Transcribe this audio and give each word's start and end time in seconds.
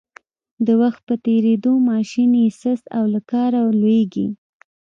د 0.65 0.67
وخت 0.81 1.01
په 1.09 1.15
تېرېدو 1.25 1.73
ماشین 1.91 2.31
یې 2.41 2.47
سست 2.61 2.85
او 2.97 3.03
له 3.13 3.19
کاره 3.31 3.61
لویږي. 3.79 4.27